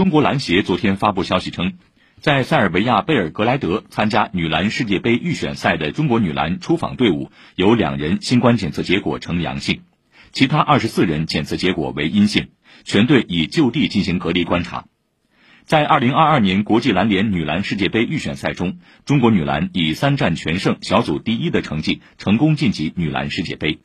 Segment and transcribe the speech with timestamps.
[0.00, 1.74] 中国篮协昨天发布消息称
[2.22, 9.82] 在塞尔维亚贝尔格莱德参加女篮世界杯预选赛的中国女篮出访队伍有两人新冠检测结果呈阳性
[10.32, 12.48] 其他二十四人检测结果为阴性
[12.82, 14.86] 全队已就地进行隔离观察。
[15.66, 23.78] 在二零二二年国际篮联女篮世界杯预选赛中中国女篮以三战全胜小组第一的成绩成功晋级女篮世界杯。